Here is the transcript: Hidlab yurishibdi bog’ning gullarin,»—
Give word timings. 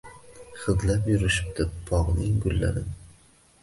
Hidlab 0.61 1.05
yurishibdi 1.13 1.69
bog’ning 1.93 2.43
gullarin,»— 2.49 2.93